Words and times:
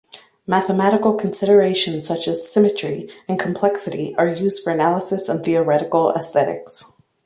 Mathematical 0.47 1.13
considerations, 1.13 2.07
such 2.07 2.27
as 2.27 2.51
symmetry 2.51 3.07
and 3.29 3.39
complexity, 3.39 4.15
are 4.17 4.27
used 4.27 4.63
for 4.63 4.73
analysis 4.73 5.29
in 5.29 5.43
theoretical 5.43 6.09
aesthetics. 6.13 6.93